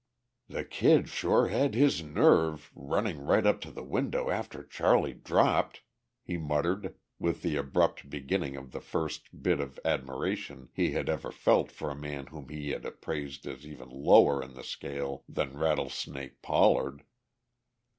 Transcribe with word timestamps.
"The 0.47 0.63
Kid 0.65 1.09
sure 1.09 1.49
had 1.49 1.75
his 1.75 2.01
nerve, 2.01 2.71
running 2.73 3.19
right 3.19 3.45
up 3.45 3.61
to 3.61 3.69
the 3.71 3.83
window 3.83 4.31
after 4.31 4.63
Charley 4.63 5.13
dropped," 5.13 5.83
he 6.23 6.39
muttered, 6.39 6.95
with 7.19 7.43
the 7.43 7.55
abrupt 7.55 8.09
beginning 8.09 8.55
of 8.57 8.71
the 8.71 8.81
first 8.81 9.43
bit 9.43 9.59
of 9.59 9.79
admiration 9.85 10.69
he 10.73 10.93
had 10.93 11.07
ever 11.07 11.31
felt 11.31 11.71
for 11.71 11.91
a 11.91 11.95
man 11.95 12.25
whom 12.25 12.49
he 12.49 12.71
had 12.71 12.83
appraised 12.83 13.45
as 13.45 13.63
even 13.67 13.89
lower 13.91 14.41
in 14.41 14.55
the 14.55 14.63
scale 14.63 15.23
than 15.29 15.55
"Rattlesnake" 15.55 16.41
Pollard. 16.41 17.03